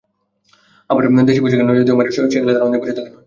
[0.89, 3.19] আবার দেশি পোশাকে নজর দেওয়া মানে সেকেলে ধারণা নিয়ে বসে থাকা নয়।